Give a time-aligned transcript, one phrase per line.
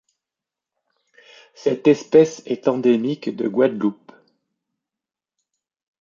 [1.53, 4.11] Cette espèce est endémique de Guadeloupe.